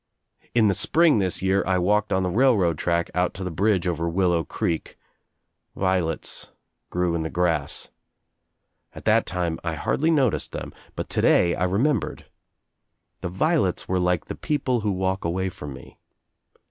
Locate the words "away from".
15.23-15.71